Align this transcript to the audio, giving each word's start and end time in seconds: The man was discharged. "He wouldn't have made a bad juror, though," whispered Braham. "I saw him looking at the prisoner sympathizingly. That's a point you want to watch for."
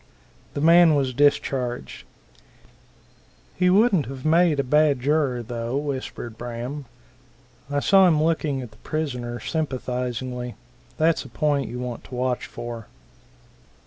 The 0.55 0.61
man 0.61 0.95
was 0.95 1.13
discharged. 1.13 2.05
"He 3.55 3.69
wouldn't 3.69 4.07
have 4.07 4.25
made 4.25 4.59
a 4.59 4.63
bad 4.63 4.99
juror, 4.99 5.43
though," 5.43 5.77
whispered 5.77 6.39
Braham. 6.39 6.85
"I 7.69 7.81
saw 7.81 8.07
him 8.07 8.23
looking 8.23 8.63
at 8.63 8.71
the 8.71 8.77
prisoner 8.77 9.39
sympathizingly. 9.39 10.55
That's 10.97 11.23
a 11.23 11.29
point 11.29 11.69
you 11.69 11.77
want 11.77 12.03
to 12.05 12.15
watch 12.15 12.47
for." 12.47 12.87